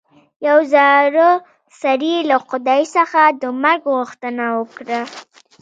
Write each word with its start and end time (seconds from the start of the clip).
یوه 0.47 0.63
زاړه 0.73 1.29
سړي 1.81 2.15
له 2.29 2.37
خدای 2.47 2.83
څخه 2.95 3.21
د 3.41 3.43
مرګ 3.63 3.83
غوښتنه 3.95 4.45
وکړه. 4.59 5.01